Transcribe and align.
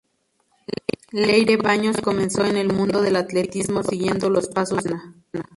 Leire 1.11 1.57
Baños 1.57 1.97
comenzó 2.01 2.43
en 2.43 2.57
el 2.57 2.73
mundo 2.73 3.03
del 3.03 3.17
atletismo 3.17 3.83
siguiendo 3.83 4.31
los 4.31 4.47
pasos 4.47 4.83
de 4.83 4.89
su 4.89 4.95
hermana. 4.95 5.15